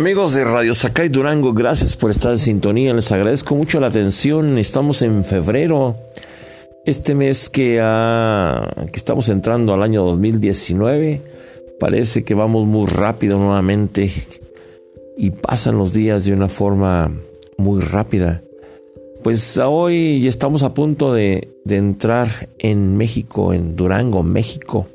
[0.00, 2.94] Amigos de Radio Sacay Durango, gracias por estar en sintonía.
[2.94, 4.56] Les agradezco mucho la atención.
[4.56, 5.94] Estamos en febrero,
[6.86, 7.74] este mes que,
[8.90, 11.20] que estamos entrando al año 2019.
[11.78, 14.10] Parece que vamos muy rápido nuevamente
[15.18, 17.12] y pasan los días de una forma
[17.58, 18.42] muy rápida.
[19.22, 24.86] Pues hoy ya estamos a punto de entrar en México, en Durango, México,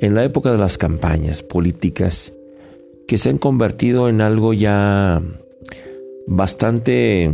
[0.00, 2.34] en la época de las campañas políticas
[3.10, 5.20] que se han convertido en algo ya
[6.28, 7.32] bastante,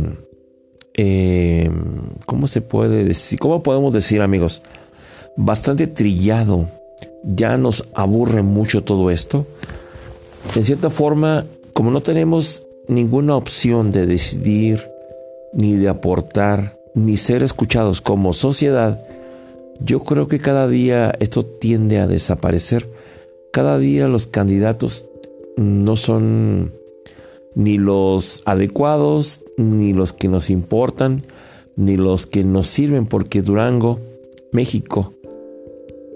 [0.95, 1.69] eh,
[2.25, 3.37] ¿cómo se puede decir?
[3.37, 4.63] ¿Cómo podemos decir amigos?
[5.35, 6.67] Bastante trillado.
[7.23, 9.45] Ya nos aburre mucho todo esto.
[10.55, 14.81] En cierta forma, como no tenemos ninguna opción de decidir,
[15.53, 19.05] ni de aportar, ni ser escuchados como sociedad,
[19.79, 22.89] yo creo que cada día esto tiende a desaparecer.
[23.51, 25.05] Cada día los candidatos
[25.57, 26.71] no son
[27.55, 31.23] ni los adecuados, ni los que nos importan,
[31.75, 33.99] ni los que nos sirven, porque Durango,
[34.51, 35.13] México,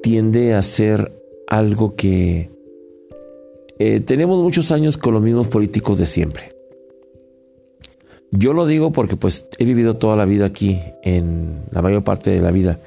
[0.02, 1.12] tiende a ser
[1.47, 2.50] algo que
[3.80, 6.53] eh, tenemos muchos años con los mismos políticos de siempre.
[8.31, 12.30] Yo lo digo porque pues he vivido toda la vida aquí, en la mayor parte
[12.30, 12.80] de la vida,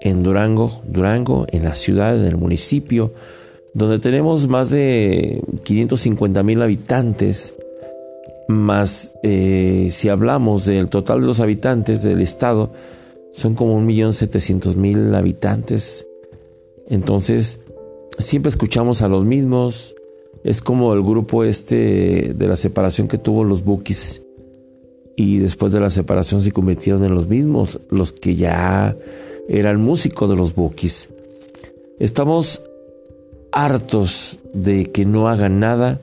[0.00, 3.12] en Durango, Durango, en la ciudad, en el municipio,
[3.76, 7.52] donde tenemos más de 550 mil habitantes,
[8.48, 12.72] más eh, si hablamos del total de los habitantes del estado,
[13.32, 16.06] son como 1.700.000 habitantes.
[16.88, 17.60] Entonces,
[18.18, 19.94] siempre escuchamos a los mismos.
[20.42, 24.22] Es como el grupo este de la separación que tuvo los Bookies.
[25.16, 28.96] Y después de la separación se convirtieron en los mismos, los que ya
[29.50, 31.10] eran músicos de los Bookies.
[31.98, 32.62] Estamos
[33.56, 36.02] hartos de que no hagan nada.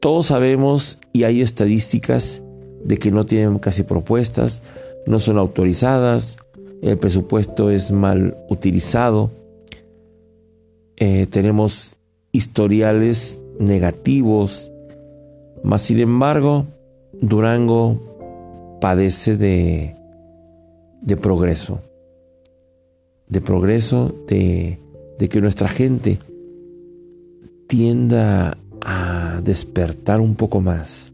[0.00, 2.42] Todos sabemos y hay estadísticas
[2.82, 4.60] de que no tienen casi propuestas,
[5.06, 6.38] no son autorizadas,
[6.82, 9.30] el presupuesto es mal utilizado,
[10.96, 11.96] eh, tenemos
[12.32, 14.72] historiales negativos,
[15.62, 16.66] mas sin embargo
[17.12, 19.94] Durango padece de,
[21.00, 21.80] de progreso,
[23.28, 24.80] de progreso, de,
[25.16, 26.18] de que nuestra gente
[27.70, 31.12] tienda a despertar un poco más.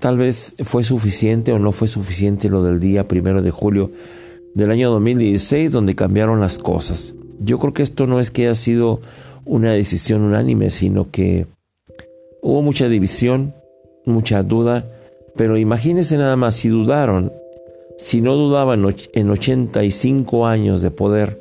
[0.00, 3.90] Tal vez fue suficiente o no fue suficiente lo del día primero de julio
[4.54, 7.12] del año 2016 donde cambiaron las cosas.
[7.38, 9.02] Yo creo que esto no es que haya sido
[9.44, 11.46] una decisión unánime, sino que
[12.40, 13.52] hubo mucha división,
[14.06, 14.86] mucha duda,
[15.36, 17.34] pero imagínense nada más si dudaron,
[17.98, 18.82] si no dudaban
[19.12, 21.38] en 85 años de poder,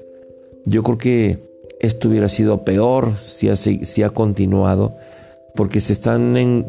[0.66, 1.47] yo creo que
[1.80, 4.96] esto hubiera sido peor si ha, si ha continuado,
[5.56, 6.68] porque se están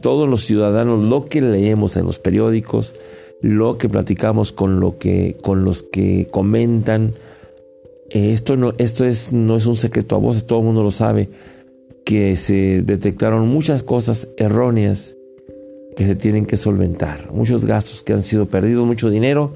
[0.00, 2.94] todos los ciudadanos, lo que leemos en los periódicos,
[3.40, 7.14] lo que platicamos con, lo que, con los que comentan,
[8.10, 10.90] eh, esto, no, esto es, no es un secreto a voces, todo el mundo lo
[10.90, 11.28] sabe,
[12.04, 15.16] que se detectaron muchas cosas erróneas
[15.96, 19.54] que se tienen que solventar, muchos gastos que han sido perdidos, mucho dinero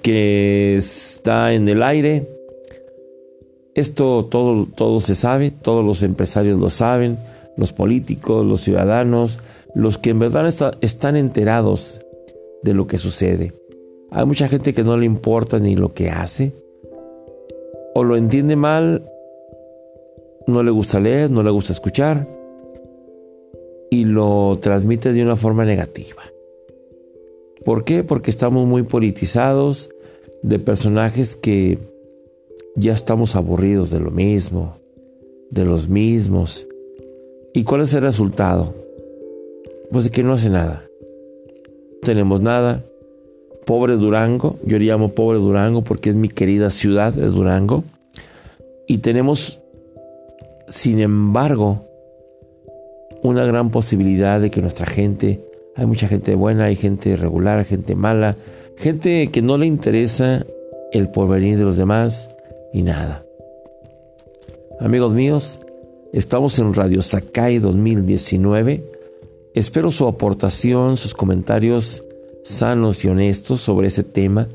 [0.00, 2.28] que está en el aire,
[3.74, 7.18] esto todo, todo se sabe, todos los empresarios lo saben,
[7.56, 9.38] los políticos, los ciudadanos,
[9.74, 12.00] los que en verdad están enterados
[12.62, 13.52] de lo que sucede.
[14.10, 16.52] Hay mucha gente que no le importa ni lo que hace,
[17.94, 19.04] o lo entiende mal,
[20.46, 22.28] no le gusta leer, no le gusta escuchar,
[23.90, 26.22] y lo transmite de una forma negativa.
[27.64, 28.04] ¿Por qué?
[28.04, 29.90] Porque estamos muy politizados
[30.42, 31.78] de personajes que
[32.74, 34.76] ya estamos aburridos de lo mismo,
[35.50, 36.66] de los mismos.
[37.52, 38.74] ¿Y cuál es el resultado?
[39.90, 40.84] Pues de que no hace nada.
[41.50, 42.82] No tenemos nada.
[43.66, 47.84] Pobre Durango, yo le llamo pobre Durango porque es mi querida ciudad de Durango.
[48.88, 49.60] Y tenemos,
[50.68, 51.84] sin embargo,
[53.22, 55.40] una gran posibilidad de que nuestra gente,
[55.76, 58.36] hay mucha gente buena, hay gente regular, gente mala,
[58.76, 60.44] gente que no le interesa
[60.92, 62.28] el porvenir de los demás,
[62.72, 63.24] y nada.
[64.80, 65.60] Amigos míos,
[66.12, 68.84] estamos en Radio Sakai 2019.
[69.54, 72.02] Espero su aportación, sus comentarios
[72.44, 74.48] sanos y honestos sobre ese tema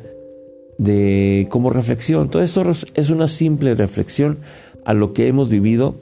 [0.77, 2.29] de como reflexión.
[2.29, 2.63] Todo esto
[2.95, 4.39] es una simple reflexión
[4.85, 5.95] a lo que hemos vivido.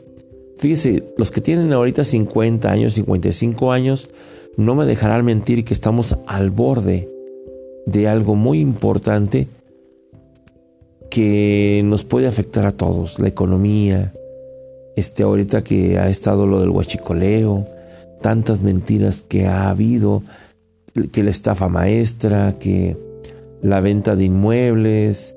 [0.58, 4.10] Fíjese, los que tienen ahorita 50 años, 55 años,
[4.58, 7.10] no me dejarán mentir que estamos al borde
[7.86, 9.48] de algo muy importante
[11.16, 14.12] que nos puede afectar a todos, la economía,
[14.98, 17.66] Este, ahorita que ha estado lo del huachicoleo,
[18.22, 20.24] tantas mentiras que ha habido,
[21.14, 22.98] que la estafa maestra, que
[23.62, 25.36] la venta de inmuebles,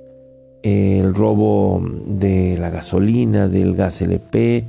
[0.65, 4.65] el robo de la gasolina, del gas LP,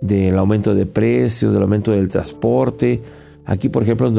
[0.00, 3.02] del aumento de precios, del aumento del transporte.
[3.44, 4.14] Aquí, por ejemplo, en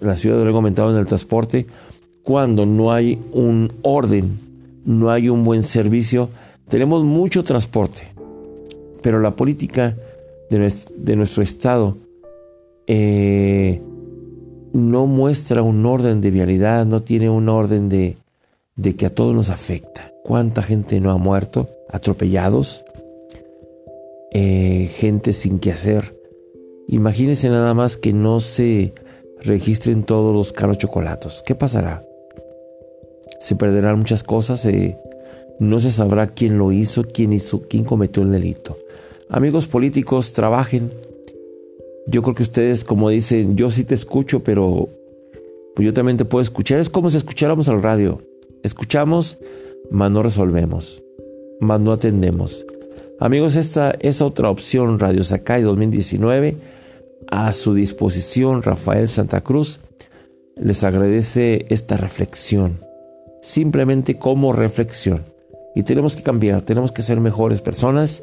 [0.00, 1.66] la ciudad de Durango aumentado en el transporte,
[2.24, 4.51] cuando no hay un orden,
[4.84, 6.28] no hay un buen servicio,
[6.68, 8.02] tenemos mucho transporte,
[9.02, 9.96] pero la política
[10.50, 11.96] de nuestro, estado
[12.86, 13.80] eh,
[14.72, 18.16] no muestra un orden de vialidad, no tiene un orden de,
[18.96, 20.12] que a todos nos afecta.
[20.24, 21.68] ¿Cuánta gente no ha muerto?
[21.90, 22.84] Atropellados,
[24.32, 26.16] eh, gente sin que hacer.
[26.88, 28.94] Imagínense nada más que no se
[29.40, 31.42] registren todos los caros chocolatos.
[31.46, 32.02] ¿Qué pasará?
[33.42, 34.96] Se perderán muchas cosas, eh,
[35.58, 38.78] no se sabrá quién lo hizo, quién hizo, quién cometió el delito.
[39.28, 40.92] Amigos políticos, trabajen.
[42.06, 44.88] Yo creo que ustedes, como dicen, yo sí te escucho, pero
[45.74, 46.80] pues yo también te puedo escuchar.
[46.80, 48.20] Es como si escucháramos al radio.
[48.62, 49.38] Escuchamos,
[49.90, 51.02] mas no resolvemos,
[51.60, 52.64] mas no atendemos.
[53.18, 56.56] Amigos, esta es otra opción, Radio Sakai 2019.
[57.28, 59.80] A su disposición, Rafael Santa Cruz
[60.56, 62.80] les agradece esta reflexión,
[63.42, 65.24] simplemente como reflexión.
[65.74, 68.22] Y tenemos que cambiar, tenemos que ser mejores personas.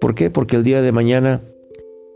[0.00, 0.30] ¿Por qué?
[0.30, 1.40] Porque el día de mañana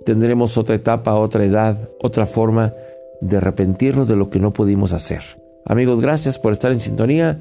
[0.04, 2.74] tendremos otra etapa, otra edad, otra forma
[3.20, 5.22] de arrepentirnos de lo que no pudimos hacer.
[5.64, 7.40] Amigos, gracias por estar en sintonía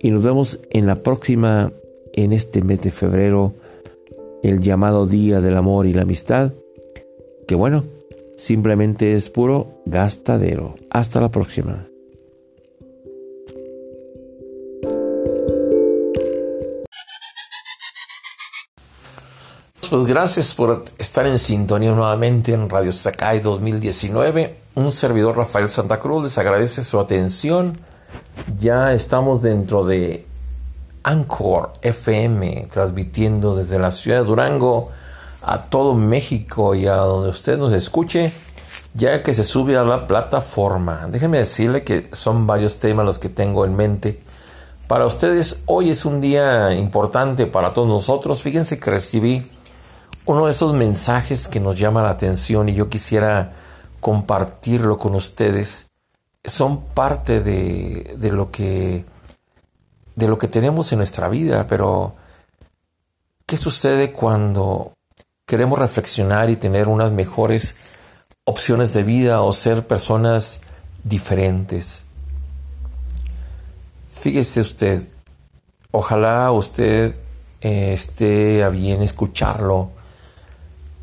[0.00, 1.72] y nos vemos en la próxima,
[2.12, 3.54] en este mes de febrero
[4.42, 6.52] el llamado Día del Amor y la Amistad,
[7.48, 7.84] que bueno,
[8.36, 10.76] simplemente es puro gastadero.
[10.90, 11.88] Hasta la próxima.
[19.90, 24.58] Pues gracias por estar en sintonía nuevamente en Radio Sakai 2019.
[24.74, 27.78] Un servidor Rafael Santa Cruz les agradece su atención.
[28.60, 30.26] Ya estamos dentro de
[31.04, 34.90] Anchor FM, transmitiendo desde la ciudad de Durango
[35.40, 38.30] a todo México y a donde usted nos escuche,
[38.92, 41.08] ya que se sube a la plataforma.
[41.10, 44.20] Déjeme decirle que son varios temas los que tengo en mente.
[44.86, 48.42] Para ustedes, hoy es un día importante para todos nosotros.
[48.42, 49.46] Fíjense que recibí
[50.28, 53.54] uno de esos mensajes que nos llama la atención y yo quisiera
[53.98, 55.86] compartirlo con ustedes.
[56.44, 59.06] Son parte de, de lo que
[60.16, 62.14] de lo que tenemos en nuestra vida, pero
[63.46, 64.92] ¿qué sucede cuando
[65.46, 67.76] queremos reflexionar y tener unas mejores
[68.44, 70.60] opciones de vida o ser personas
[71.04, 72.04] diferentes?
[74.20, 75.08] Fíjese usted,
[75.90, 77.14] ojalá usted
[77.62, 79.96] eh, esté a bien escucharlo.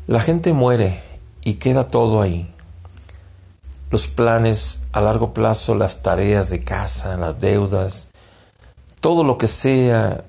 [0.06, 1.02] La gente muere
[1.42, 2.48] y queda todo ahí.
[3.90, 8.08] Los planes a largo plazo, las tareas de casa, las deudas,
[9.00, 10.22] todo lo que sea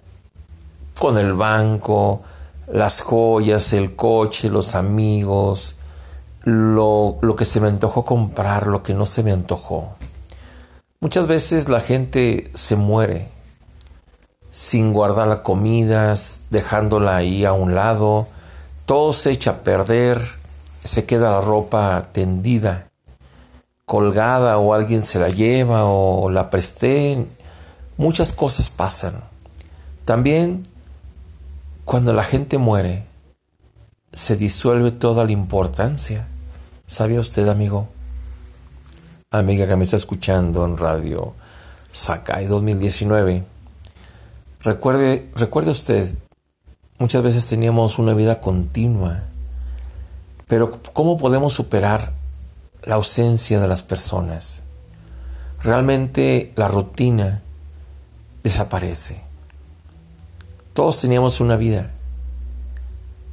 [1.00, 2.24] con el banco,
[2.66, 5.76] las joyas, el coche, los amigos,
[6.44, 9.94] lo, lo, que se me antojó comprar, lo que no se me antojó.
[11.02, 13.30] Muchas veces la gente se muere
[14.50, 16.16] sin guardar la comida,
[16.50, 18.28] dejándola ahí a un lado,
[18.88, 20.22] todo se echa a perder,
[20.86, 22.88] se queda la ropa tendida,
[23.86, 27.28] colgada o alguien se la lleva o la presté
[27.98, 29.22] muchas cosas pasan.
[30.06, 30.64] También
[31.84, 33.04] cuando la gente muere,
[34.14, 36.26] se disuelve toda la importancia.
[36.86, 37.90] ¿Sabía usted, amigo?
[39.32, 41.34] Amiga que me está escuchando en radio
[41.92, 43.44] Sakai 2019.
[44.62, 46.16] Recuerde, recuerde usted,
[47.00, 49.24] muchas veces teníamos una vida continua,
[50.48, 52.14] pero ¿cómo podemos superar
[52.84, 54.64] la ausencia de las personas?
[55.62, 57.42] Realmente la rutina
[58.44, 59.22] desaparece.
[60.74, 61.92] Todos teníamos una vida.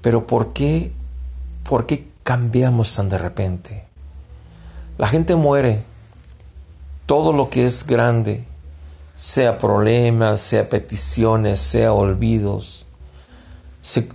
[0.00, 0.92] Pero ¿por qué,
[1.68, 3.84] por qué cambiamos tan de repente?
[4.98, 5.82] La gente muere.
[7.06, 8.44] Todo lo que es grande,
[9.14, 12.83] sea problemas, sea peticiones, sea olvidos,
[13.84, 14.08] se,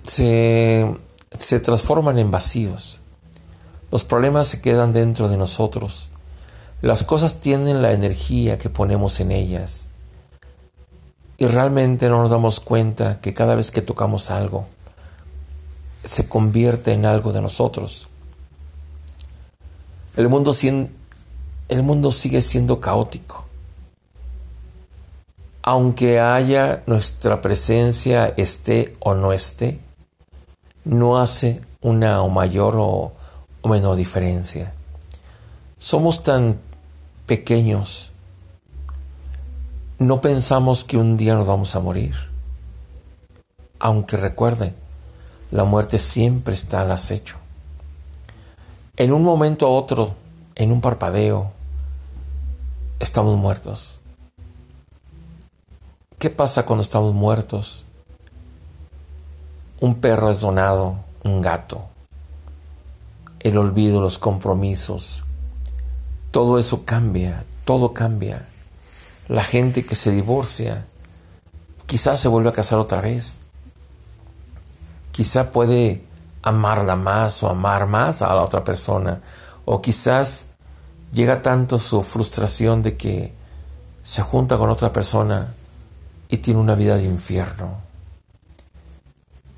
[1.31, 3.01] se, transforman en vacíos.
[3.91, 6.09] Los problemas se quedan dentro de nosotros.
[6.81, 9.87] Las cosas tienen la energía que ponemos en ellas.
[11.37, 14.65] Y realmente no nos damos cuenta que cada vez que tocamos algo,
[16.03, 18.07] se convierte en algo de nosotros.
[20.15, 20.51] El mundo,
[21.69, 23.45] el mundo sigue siendo caótico.
[25.71, 29.79] Aunque haya nuestra presencia, esté o no esté,
[30.83, 33.11] no hace una o mayor o,
[33.65, 34.73] menor diferencia.
[35.77, 36.57] Somos tan
[37.27, 38.09] pequeños,
[39.99, 42.15] no pensamos que un día nos vamos a morir.
[43.77, 44.73] Aunque recuerden,
[45.51, 47.35] la muerte siempre está al acecho.
[48.97, 50.15] En un momento a otro,
[50.55, 51.51] en un parpadeo,
[52.99, 53.99] estamos muertos.
[56.19, 57.85] ¿Qué pasa cuando estamos muertos?
[59.79, 61.87] Un perro es donado, un gato.
[63.39, 65.23] El olvido, los compromisos.
[66.31, 68.45] Todo eso cambia, todo cambia.
[69.29, 70.87] La gente que se divorcia,
[71.85, 73.39] quizás se vuelve a casar otra vez.
[75.13, 76.03] Quizá puede
[76.41, 79.21] amarla más o amar más a la otra persona.
[79.63, 80.47] O quizás
[81.13, 83.33] llega tanto su frustración de que
[84.03, 85.53] se junta con otra persona
[86.29, 87.79] y tiene una vida de infierno.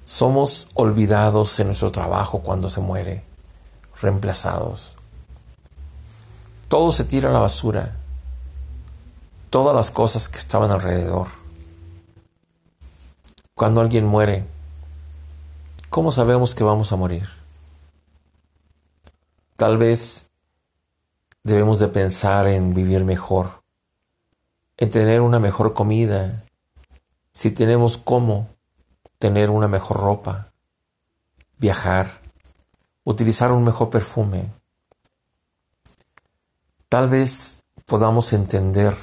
[0.05, 3.23] Somos olvidados en nuestro trabajo cuando se muere,
[4.01, 4.97] reemplazados.
[6.69, 7.97] Todo se tira a la basura,
[9.49, 11.27] todas las cosas que estaban alrededor.
[13.53, 14.45] Cuando alguien muere,
[15.89, 17.27] ¿cómo sabemos que vamos a morir?
[19.57, 20.31] Tal vez
[21.43, 23.61] debemos de pensar en vivir mejor,
[24.77, 26.43] en tener una mejor comida,
[27.33, 28.49] si tenemos cómo
[29.19, 30.51] tener una mejor ropa,
[31.57, 32.21] viajar,
[33.03, 34.49] utilizar un mejor perfume.
[36.89, 38.95] Tal vez podamos entender,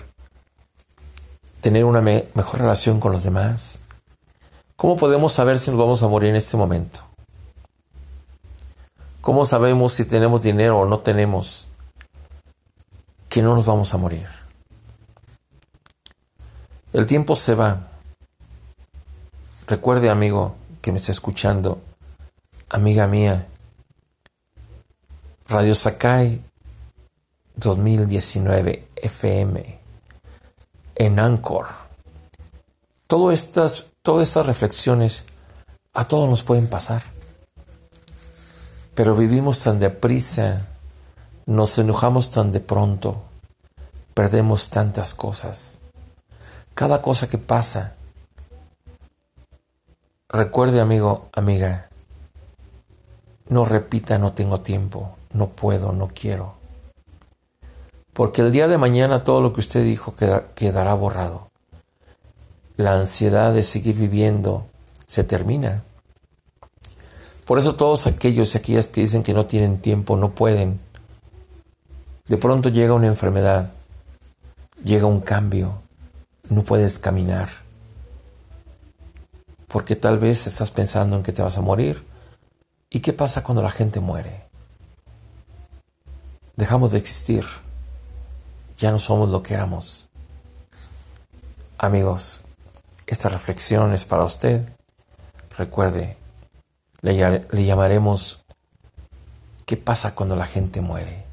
[1.61, 3.81] tener una mejor relación con los demás.
[4.77, 7.05] ¿Cómo podemos saber si nos vamos a morir en este momento?
[9.21, 11.69] ¿Cómo sabemos si tenemos dinero o no tenemos
[13.29, 14.29] que no nos vamos a morir?
[16.93, 17.88] El tiempo se va
[19.69, 21.83] Recuerde, amigo, que me está escuchando,
[22.71, 23.49] amiga mía,
[25.47, 26.43] Radio Sakai
[27.55, 29.79] 2019 FM
[30.95, 31.67] en Anchor.
[33.07, 35.27] Todas estas, todas estas reflexiones
[35.93, 37.03] a todos nos pueden pasar.
[38.95, 40.67] Pero vivimos tan deprisa,
[41.45, 43.23] nos enojamos tan de pronto,
[44.15, 45.79] perdemos tantas cosas.
[46.73, 47.98] Cada cosa que pasa
[50.31, 51.89] Recuerde, amigo, amiga,
[53.49, 56.53] no repita no tengo tiempo, no puedo, no quiero.
[58.13, 60.15] Porque el día de mañana todo lo que usted dijo
[60.55, 61.49] quedará borrado.
[62.77, 64.67] La ansiedad de seguir viviendo
[65.07, 65.83] se termina.
[67.47, 70.79] Por eso todos aquellos y aquellas que dicen que no tienen tiempo, no pueden.
[72.27, 73.73] De pronto llega una enfermedad,
[74.85, 75.81] llega un cambio,
[76.51, 77.67] no puedes caminar
[79.69, 82.05] porque tal vez estás pensando en que te vas a morir.
[82.91, 84.49] ¿Y qué pasa cuando la gente muere?
[86.57, 87.45] Dejamos de existir.
[88.79, 90.09] Ya no somos lo que éramos.
[91.77, 92.41] Amigos,
[93.07, 94.69] esta reflexión es para usted.
[95.57, 96.17] Recuerde,
[97.03, 97.17] le,
[97.65, 98.45] llamaremos
[99.69, 101.25] ¿Qué pasa cuando la gente muere?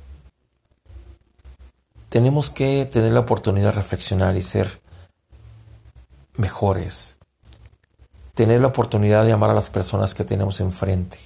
[2.10, 4.82] Tenemos que tener la oportunidad de reflexionar y ser
[6.36, 7.15] mejores,
[8.36, 11.18] tener la oportunidad de amar a las personas que tenemos enfrente,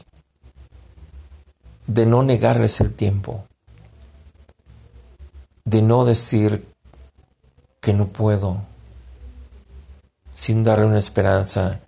[1.87, 3.43] de no negarles el tiempo,
[5.65, 6.67] de no decir
[7.81, 8.61] que no puedo,
[10.35, 11.79] sin darle una esperanza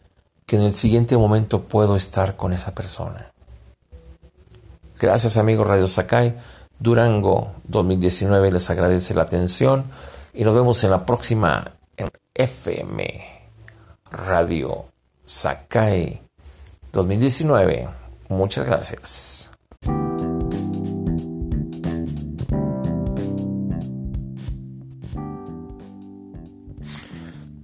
[0.48, 3.32] que en el siguiente momento puedo estar con esa persona.
[5.00, 6.36] Gracias amigos Radio Sakai,
[6.80, 9.86] Durango 2019 les agradece la atención
[10.34, 13.42] y nos vemos en la próxima en FM
[14.12, 14.91] Radio
[15.34, 16.22] Sakai
[16.92, 17.88] 2019.
[18.28, 19.50] Muchas gracias.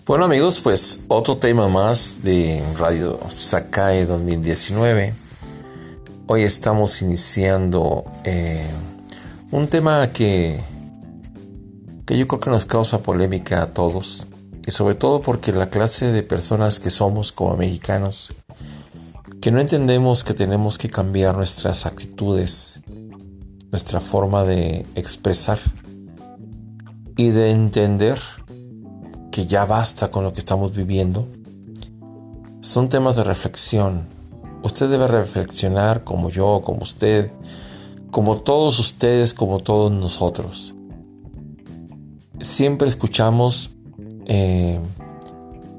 [0.05, 5.13] Bueno amigos, pues otro tema más de Radio Sakai 2019.
[6.27, 8.65] Hoy estamos iniciando eh,
[9.51, 10.63] un tema que,
[12.05, 14.25] que yo creo que nos causa polémica a todos
[14.67, 18.35] y sobre todo porque la clase de personas que somos como mexicanos,
[19.39, 22.81] que no entendemos que tenemos que cambiar nuestras actitudes,
[23.71, 25.57] nuestra forma de expresar
[27.15, 28.19] y de entender
[29.31, 31.29] que ya basta con lo que estamos viviendo,
[32.59, 34.05] son temas de reflexión.
[34.63, 37.31] Usted debe reflexionar como yo, como usted,
[38.11, 40.75] como todos ustedes, como todos nosotros.
[42.41, 43.76] Siempre escuchamos
[44.27, 44.79] eh,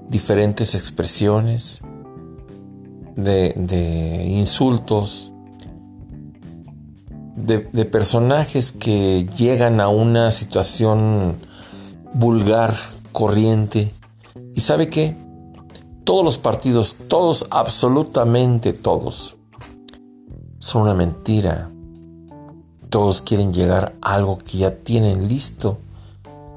[0.09, 1.83] diferentes expresiones,
[3.15, 5.33] de, insultos,
[7.35, 11.37] de, personajes que llegan a una situación
[12.15, 12.75] vulgar,
[13.13, 13.93] corriente.
[14.55, 15.17] ¿Y sabe qué?
[16.05, 19.37] Todos los partidos, todos, absolutamente todos,
[20.59, 21.71] son una mentira.
[22.89, 25.79] Todos quieren llegar a algo que ya tienen listo,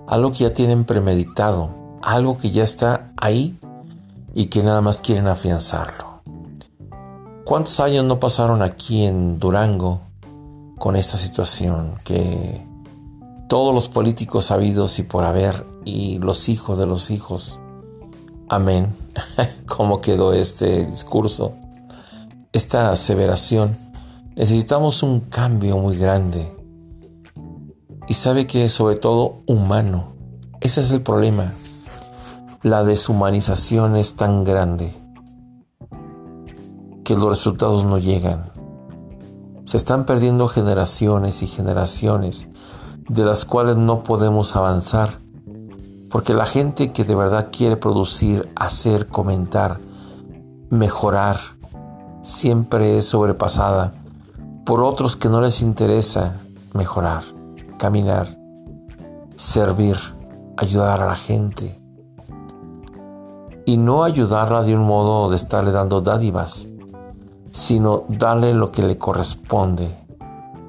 [0.08, 3.58] algo que ya tienen premeditado, algo que ya está ahí
[4.34, 6.22] y que nada más quieren afianzarlo.
[7.46, 10.02] ¿Cuántos años no pasaron aquí en Durango
[10.78, 12.66] con esta situación que
[13.50, 17.60] todos los políticos sabidos y por haber y los hijos de los hijos?
[18.48, 18.96] Amén.
[19.68, 21.54] ¿Cómo quedó este discurso?
[22.54, 23.78] Esta aseveración.
[24.36, 26.56] Necesitamos un cambio muy grande.
[28.08, 30.14] Y sabe que sobre todo humano.
[30.62, 31.54] Ese es el problema
[32.64, 34.96] la deshumanización es tan grande
[37.04, 38.52] que los resultados no llegan.
[39.66, 42.48] Se están perdiendo generaciones y generaciones
[43.10, 45.18] de las cuales no podemos avanzar,
[46.12, 49.80] porque la gente que de verdad quiere producir, hacer, comentar,
[50.70, 51.38] mejorar,
[52.22, 53.96] siempre es sobrepasada
[54.68, 56.36] por otros que no les interesa
[56.74, 57.24] mejorar,
[57.80, 58.38] caminar,
[59.36, 59.98] servir,
[60.58, 61.81] ayudar a la gente
[63.66, 66.68] y no ayudarla de un modo de estarle dando dádivas,
[67.52, 69.96] sino darle lo que le corresponde,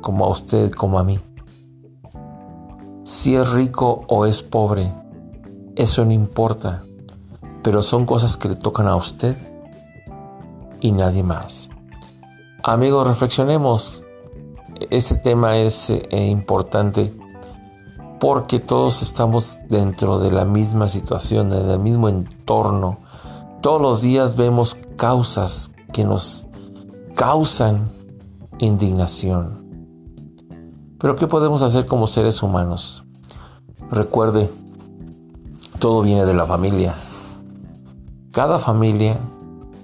[0.01, 1.19] como a usted, como a mí.
[3.05, 4.93] Si es rico o es pobre,
[5.77, 6.83] eso no importa,
[7.63, 9.37] pero son cosas que le tocan a usted
[10.81, 11.71] y nadie más.
[12.63, 14.05] Amigos, reflexionemos.
[14.91, 17.13] Este tema es eh, importante
[18.23, 22.99] porque todos estamos dentro de la misma situación, en el mismo entorno.
[23.61, 26.47] Todos los días vemos causas que nos
[27.17, 27.91] causan
[28.61, 29.67] indignación.
[31.01, 33.03] Pero ¿qué podemos hacer como seres humanos?
[33.91, 34.49] Recuerde,
[35.81, 36.95] todo viene de la familia.
[38.31, 39.19] Cada familia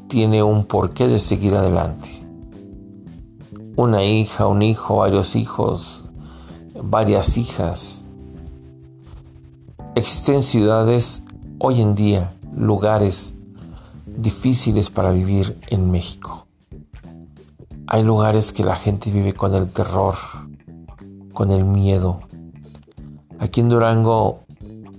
[0.06, 2.24] tiene un porqué de seguir adelante.
[3.74, 6.04] Una hija, un hijo, varios hijos,
[6.80, 7.97] varias hijas,
[9.98, 11.24] Existen ciudades
[11.58, 13.34] hoy en día, lugares
[14.06, 16.46] difíciles para vivir en México.
[17.88, 20.14] Hay lugares que la gente vive con el terror,
[21.32, 22.20] con el miedo.
[23.40, 24.44] Aquí en Durango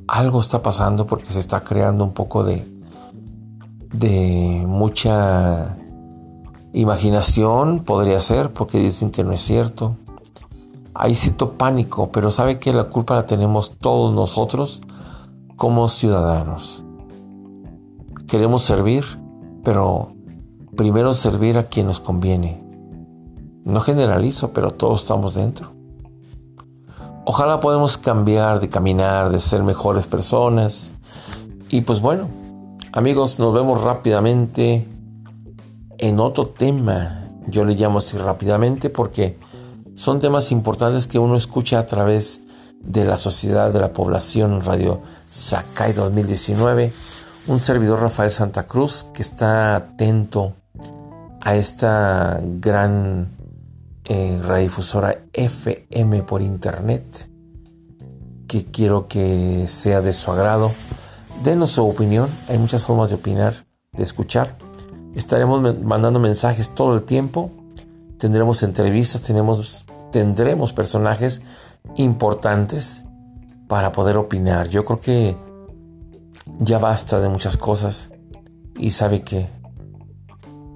[0.06, 2.68] algo está pasando porque se está creando un poco de,
[3.94, 5.78] de mucha
[6.74, 9.96] imaginación, podría ser, porque dicen que no es cierto
[11.02, 14.82] hay cierto pánico, pero sabe que la culpa la tenemos todos nosotros
[15.60, 16.86] como ciudadanos.
[18.30, 19.04] Queremos servir,
[19.62, 20.14] pero
[20.78, 22.64] primero servir a quien nos conviene.
[23.66, 25.74] No generalizo, pero todos estamos dentro.
[27.26, 30.94] Ojalá podamos cambiar de caminar, de ser mejores personas.
[31.70, 32.30] Y pues bueno,
[32.94, 34.88] amigos, nos vemos rápidamente
[35.98, 37.26] en otro tema.
[37.48, 39.38] Yo le llamo así rápidamente porque
[39.94, 42.40] son temas importantes que uno escucha a través
[42.80, 46.92] de la sociedad de la población Radio Sakai 2019.
[47.48, 50.54] Un servidor Rafael Santa Cruz que está atento
[51.42, 53.30] a esta gran
[54.06, 57.28] eh, radiodifusora FM por internet
[58.48, 60.72] que quiero que sea de su agrado.
[61.44, 64.58] Denos su opinión, hay muchas formas de opinar, de escuchar.
[65.16, 67.52] Estaremos mandando mensajes todo el tiempo
[68.20, 71.42] tendremos entrevistas, tenemos, tendremos personajes
[71.96, 73.04] importantes
[73.70, 74.68] para poder opinar.
[74.68, 75.38] Yo creo que
[76.58, 78.10] ya basta de muchas cosas
[78.76, 79.48] y sabe que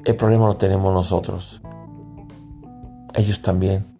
[0.06, 1.60] el problema lo tenemos nosotros.
[3.16, 4.00] Ellos también.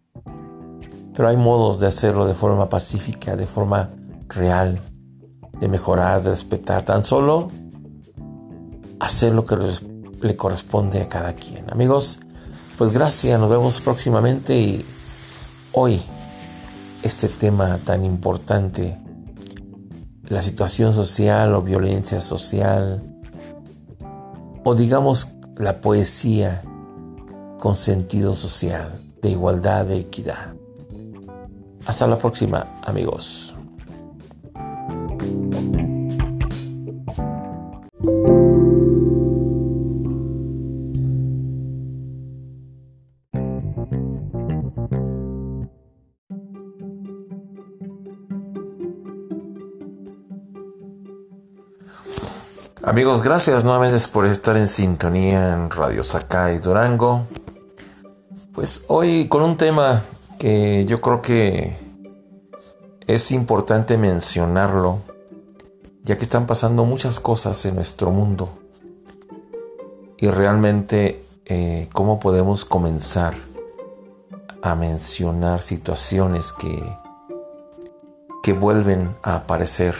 [1.16, 3.90] Pero hay modos de hacerlo de forma pacífica, de forma
[4.28, 4.80] real,
[5.60, 6.84] de mejorar, de respetar.
[6.84, 7.50] Tan solo
[9.00, 9.58] hacer lo que
[10.22, 11.66] le corresponde a cada quien.
[11.72, 12.20] Amigos,
[12.78, 14.86] pues gracias, nos vemos próximamente y
[15.72, 16.00] hoy
[17.04, 18.98] este tema tan importante,
[20.30, 23.04] la situación social o violencia social,
[24.64, 26.64] o digamos la poesía
[27.60, 30.54] con sentido social, de igualdad, de equidad.
[31.86, 33.54] Hasta la próxima, amigos.
[52.86, 57.26] Amigos, gracias nuevamente por estar en sintonía en Radio Sakai Durango.
[58.54, 60.04] Pues hoy con un tema
[60.38, 61.78] que yo creo que
[63.08, 65.00] es importante mencionarlo,
[66.04, 68.50] ya que están pasando muchas cosas en nuestro mundo.
[70.18, 73.34] Y realmente, eh, ¿cómo podemos comenzar
[74.62, 76.84] a mencionar situaciones que,
[78.44, 79.96] que vuelven a aparecer?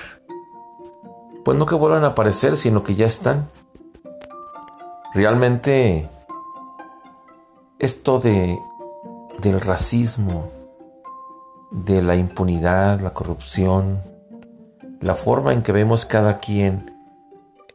[1.44, 3.50] Pues no que vuelvan a aparecer, sino que ya están.
[5.14, 6.10] Realmente
[7.80, 8.58] esto de
[9.44, 10.50] del racismo,
[11.70, 14.02] de la impunidad, la corrupción,
[15.02, 16.96] la forma en que vemos cada quien,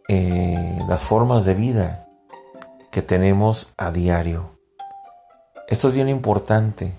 [0.09, 2.07] eh, las formas de vida
[2.91, 4.51] que tenemos a diario.
[5.69, 6.95] Esto es bien importante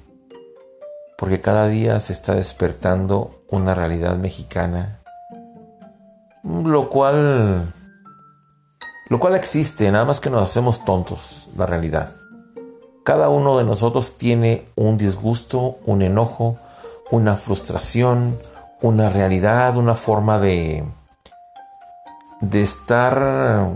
[1.18, 5.00] porque cada día se está despertando una realidad mexicana
[6.44, 7.74] lo cual
[9.10, 12.16] lo cual existe, nada más que nos hacemos tontos, la realidad.
[13.04, 16.60] Cada uno de nosotros tiene un disgusto, un enojo,
[17.10, 18.38] una frustración,
[18.82, 20.84] una realidad, una forma de,
[22.40, 23.68] de estar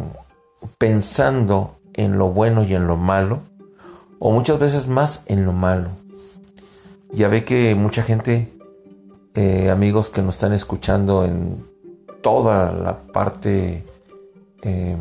[0.78, 3.40] pensando en lo bueno y en lo malo,
[4.20, 5.90] o muchas veces más en lo malo.
[7.12, 8.54] Ya ve que mucha gente,
[9.34, 11.73] eh, amigos que nos están escuchando en
[12.24, 13.86] toda la parte
[14.64, 14.98] em,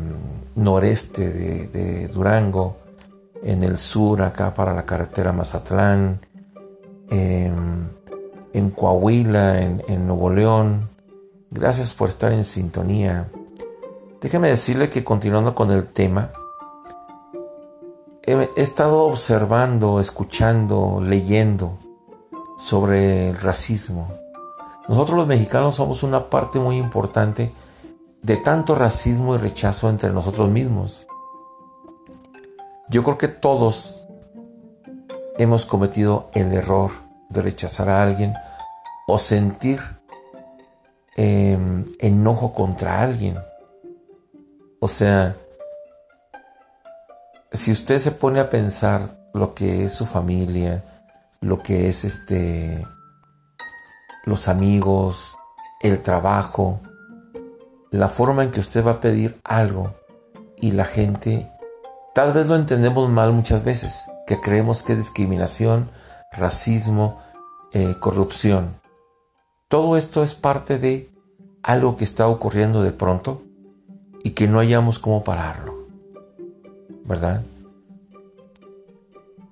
[0.55, 1.29] noreste
[1.69, 2.77] de, Durango,
[3.41, 6.19] en el sur acá para la carretera Mazatlán,
[7.09, 7.87] em,
[8.53, 10.89] en Coahuila, en, Nuevo León.
[11.49, 13.29] Gracias por estar en sintonía.
[14.21, 16.31] Déjeme decirle que continuando con el tema,
[18.21, 21.77] he, estado observando, escuchando, leyendo
[22.57, 24.22] sobre el racismo
[24.87, 27.51] nosotros los mexicanos somos una parte muy importante
[28.21, 31.07] de tanto racismo y rechazo entre nosotros mismos.
[32.89, 34.07] Yo creo que todos
[35.37, 36.91] hemos cometido el error
[37.29, 38.33] de rechazar a alguien
[39.07, 39.79] o sentir
[41.15, 43.37] em, enojo contra alguien.
[44.79, 45.35] O sea,
[47.51, 49.01] si usted se pone a pensar
[49.33, 50.83] lo que es su familia,
[51.41, 52.85] lo que es este
[54.25, 55.37] los amigos,
[55.81, 56.79] el trabajo,
[57.91, 59.93] la forma en que usted va a pedir algo
[60.57, 61.51] y la gente,
[62.13, 65.89] tal vez lo entendemos mal muchas veces, que creemos que discriminación,
[66.31, 67.21] racismo,
[67.73, 68.75] eh, corrupción.
[69.67, 71.09] Todo esto es parte de
[71.61, 73.41] algo que está ocurriendo de pronto
[74.23, 75.73] y que no hayamos cómo pararlo.
[77.05, 77.43] ¿Verdad?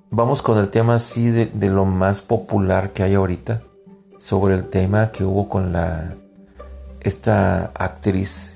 [0.09, 3.61] Vamos con el tema así de, de lo más popular que hay ahorita
[4.23, 6.15] sobre el tema que hubo con la
[6.99, 8.55] esta actriz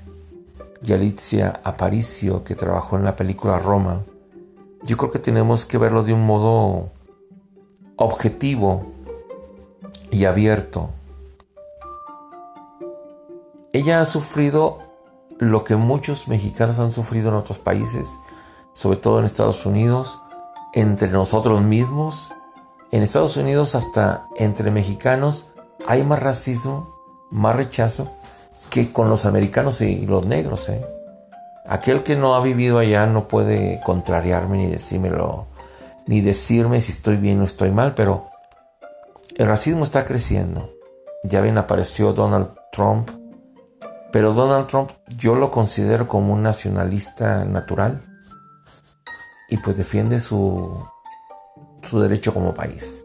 [0.82, 4.02] Yalitza Aparicio que trabajó en la película Roma.
[4.84, 6.90] Yo creo que tenemos que verlo de un modo
[7.96, 8.92] objetivo
[10.12, 10.90] y abierto.
[13.72, 14.78] Ella ha sufrido
[15.38, 18.08] lo que muchos mexicanos han sufrido en otros países,
[18.72, 20.22] sobre todo en Estados Unidos,
[20.72, 22.32] entre nosotros mismos,
[22.92, 25.48] en Estados Unidos hasta entre mexicanos
[25.86, 26.94] hay más racismo,
[27.30, 28.10] más rechazo
[28.70, 30.68] que con los americanos y los negros.
[30.68, 30.84] ¿eh?
[31.68, 35.46] Aquel que no ha vivido allá no puede contrariarme ni decírmelo,
[36.06, 38.26] ni decirme si estoy bien o estoy mal, pero
[39.36, 40.70] el racismo está creciendo.
[41.24, 43.10] Ya ven, apareció Donald Trump,
[44.12, 48.00] pero Donald Trump yo lo considero como un nacionalista natural
[49.48, 50.86] y pues defiende su,
[51.82, 53.02] su derecho como país.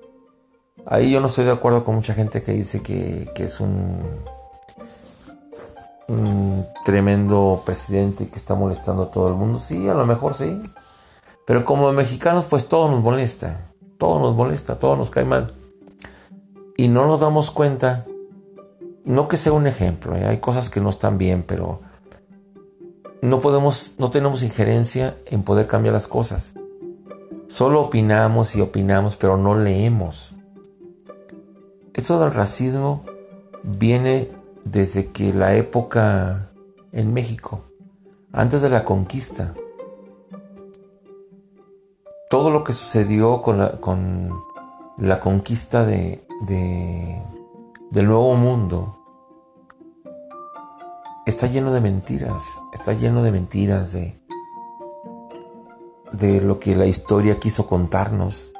[0.85, 3.99] Ahí yo no estoy de acuerdo con mucha gente que dice que, es un,
[6.07, 9.59] un tremendo presidente que está molestando a todo el mundo.
[9.59, 10.61] Sí, a lo mejor sí.
[11.45, 13.71] Pero como mexicanos, pues todo nos molesta.
[13.97, 15.53] Todo nos molesta, todo nos cae mal.
[16.77, 18.05] Y no nos damos cuenta.
[19.03, 20.25] No que sea un ejemplo, ¿eh?
[20.25, 21.79] hay cosas que no están bien, pero
[23.21, 26.53] no podemos, no tenemos injerencia en poder cambiar las cosas.
[27.47, 30.30] Solo opinamos y opinamos, pero no leemos.
[31.93, 33.03] Eso del racismo
[33.63, 34.31] viene
[34.63, 36.49] desde que la época
[36.91, 37.65] en México,
[38.31, 39.53] antes de la conquista.
[42.29, 44.31] Todo lo que sucedió con la, con
[44.97, 48.97] la conquista de, del nuevo mundo
[51.25, 54.17] está lleno de mentiras, está lleno de mentiras de,
[56.13, 58.53] de lo que la historia quiso contarnos.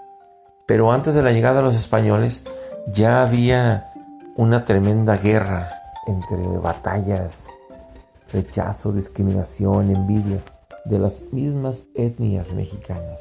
[0.66, 2.44] Pero antes de la llegada de los españoles,
[2.88, 3.92] ya había
[4.36, 5.70] una tremenda guerra
[6.08, 7.48] entre batallas
[8.32, 10.40] rechazo, discriminación, envidia
[10.86, 13.20] de las mismas etnias mexicanas.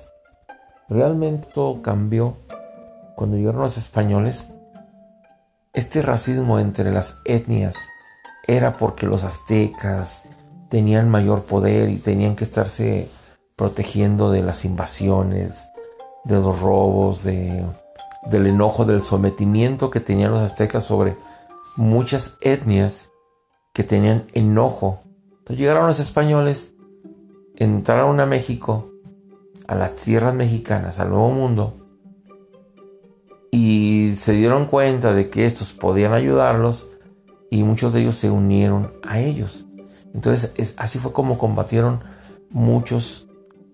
[0.88, 2.36] Realmente todo cambió
[3.16, 4.48] cuando llegaron los españoles.
[5.72, 7.76] Este racismo entre las etnias
[8.46, 10.24] era porque los aztecas
[10.68, 13.08] tenían mayor poder y tenían que estarse
[13.56, 15.68] protegiendo de las invasiones,
[16.24, 17.64] de los robos, de,
[18.26, 21.16] del enojo, del sometimiento que tenían los aztecas sobre
[21.76, 23.10] muchas etnias
[23.72, 25.00] que tenían enojo.
[25.38, 26.74] Entonces llegaron los españoles,
[27.56, 28.90] entraron a México,
[29.66, 31.74] a las tierras mexicanas, al Nuevo Mundo,
[33.50, 36.88] y se dieron cuenta de que estos podían ayudarlos
[37.50, 39.66] y muchos de ellos se unieron a ellos.
[40.14, 42.00] Entonces es, así fue como combatieron
[42.50, 43.28] muchos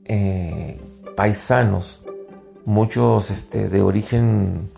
[0.05, 0.81] eh,
[1.17, 2.03] paisanos,
[2.67, 4.71] muchos este, de origen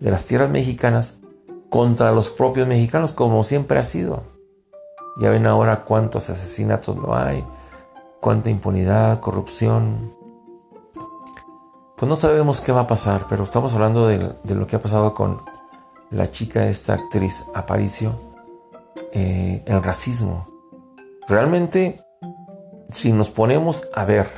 [0.00, 1.18] de las tierras mexicanas,
[1.68, 4.22] contra los propios mexicanos, como siempre ha sido.
[5.18, 7.44] Ya ven ahora cuántos asesinatos no hay,
[8.20, 10.12] cuánta impunidad, corrupción.
[11.96, 14.18] Pues no sabemos qué va a pasar, pero estamos hablando de,
[14.54, 15.42] lo que ha pasado con
[16.10, 18.12] la chica, esta actriz Aparicio,
[19.12, 20.46] eh, el racismo.
[21.26, 22.04] Realmente,
[22.92, 24.28] si nos ponemos a ver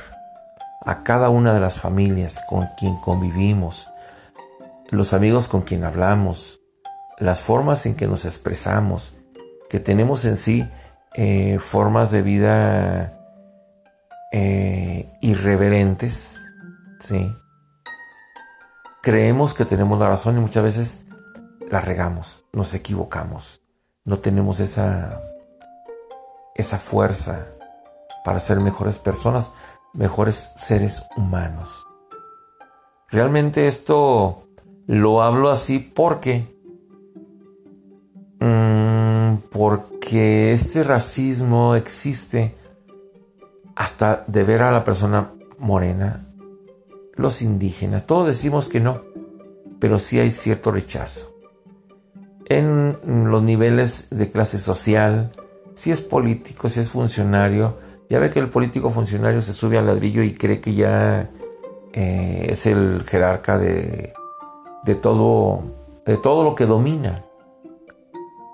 [0.85, 3.87] a cada una de las familias con quien convivimos,
[4.89, 6.59] los amigos con quien hablamos,
[7.17, 9.15] las formas en que nos expresamos,
[9.69, 10.69] que tenemos en sí
[11.13, 13.17] eh, formas de vida
[14.31, 16.41] eh, irreverentes,
[16.99, 17.35] ¿sí?
[19.01, 21.03] Creemos que tenemos la razón y muchas veces
[21.69, 23.61] la regamos, nos equivocamos,
[24.05, 25.21] no tenemos esa,
[26.55, 27.47] esa fuerza
[28.23, 29.51] para ser mejores personas,
[29.93, 31.85] mejores seres humanos.
[33.09, 34.43] Realmente esto
[34.85, 36.57] lo hablo así porque
[38.39, 42.55] Mm, porque este racismo existe
[43.75, 46.27] hasta de ver a la persona morena,
[47.15, 49.01] los indígenas, todos decimos que no,
[49.79, 51.33] pero sí hay cierto rechazo.
[52.45, 52.97] En
[53.29, 55.31] los niveles de clase social,
[55.75, 57.77] si es político, si es funcionario,
[58.09, 61.29] ya ve que el político funcionario se sube al ladrillo y cree que ya
[61.93, 64.13] eh, es el jerarca de,
[64.83, 65.61] de, todo,
[66.05, 67.23] de todo lo que domina.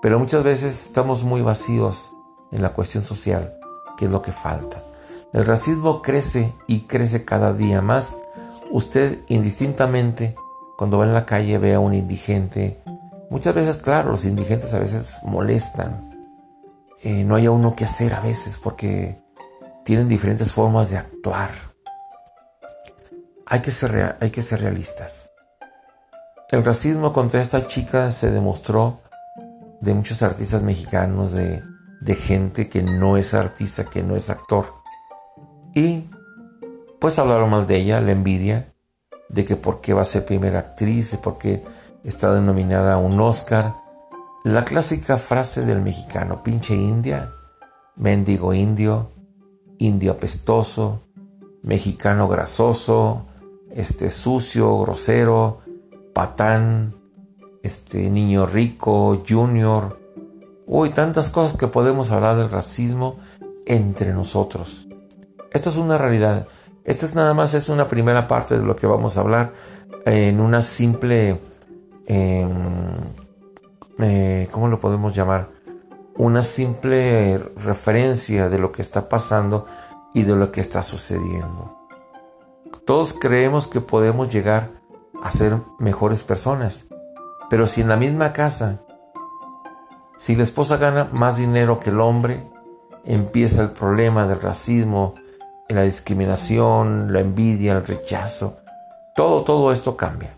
[0.02, 2.12] Pero muchas veces estamos muy vacíos
[2.52, 3.54] en la cuestión social,
[3.96, 4.82] que es lo que falta.
[5.32, 8.16] El racismo crece y crece cada día más.
[8.70, 10.36] Usted indistintamente,
[10.76, 12.80] cuando va en la calle, ve a un indigente.
[13.30, 16.10] Muchas veces, claro, los indigentes a veces molestan.
[17.02, 19.23] Eh, no hay a uno que hacer a veces porque
[19.84, 21.50] tienen diferentes formas de actuar.
[23.46, 25.30] Hay que ser, realistas.
[26.50, 29.00] El racismo contra esta chica se demostró
[29.80, 31.62] de muchos artistas mexicanos, de,
[32.14, 34.72] gente que no es artista, que no es actor.
[35.74, 36.10] Y
[37.00, 38.72] pues hablaron mal de ella, la envidia,
[39.28, 41.62] de que por qué va a ser primera actriz, de por qué
[42.02, 43.74] está denominada a un Oscar.
[44.44, 47.30] La clásica frase del mexicano, pinche india,
[47.96, 49.13] mendigo indio,
[49.86, 51.02] indio apestoso,
[51.62, 53.26] mexicano grasoso,
[53.74, 55.60] este sucio, grosero,
[56.12, 56.94] patán,
[57.62, 59.98] este niño rico, junior,
[60.66, 63.16] uy, tantas cosas que podemos hablar del racismo
[63.66, 64.86] entre nosotros.
[65.52, 66.46] Esto es una realidad.
[66.84, 69.54] Esta es nada más es una primera parte de lo que vamos a hablar
[70.04, 71.40] en una simple,
[72.06, 72.50] em,
[73.98, 75.53] eh, ¿cómo lo podemos llamar?
[76.16, 79.66] Una simple referencia de lo que está pasando
[80.14, 81.88] y de lo que está sucediendo.
[82.84, 84.70] Todos creemos que podemos llegar
[85.22, 86.84] a ser mejores personas,
[87.50, 88.80] pero si en la misma casa,
[90.16, 92.46] si la esposa gana más dinero que el hombre,
[93.04, 95.14] empieza el problema del racismo,
[95.68, 98.58] la discriminación, la envidia, el rechazo.
[99.16, 100.36] Todo, todo esto cambia.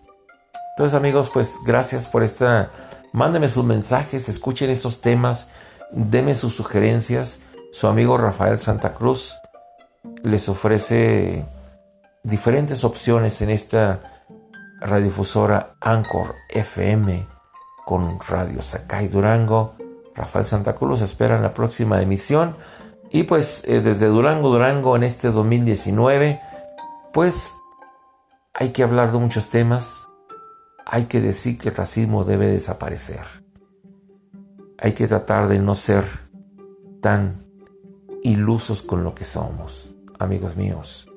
[0.71, 2.71] Entonces amigos, pues gracias por esta...
[3.13, 5.47] Mándenme sus mensajes, escuchen estos temas,
[5.91, 7.41] denme sus sugerencias.
[7.71, 9.37] Su amigo Rafael Santa Cruz
[10.23, 11.45] les ofrece
[12.23, 14.23] diferentes opciones en esta
[14.79, 17.27] radiodifusora Anchor FM
[17.85, 19.75] con Radio Sakai Durango.
[20.15, 22.55] Rafael Santa Cruz espera en la próxima emisión.
[23.09, 26.41] Y pues eh, desde Durango, Durango en este 2019,
[27.13, 27.53] pues
[28.53, 30.07] hay que hablar de muchos temas.
[30.85, 33.46] Hay que decir que el racismo debe desaparecer.
[34.79, 36.05] Hay que tratar de no ser
[37.01, 37.43] tan
[38.23, 41.07] ilusos con lo que somos, amigos míos.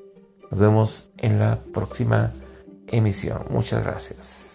[0.51, 2.33] Nos vemos en la próxima
[2.87, 3.45] emisión.
[3.51, 4.50] Muchas gracias.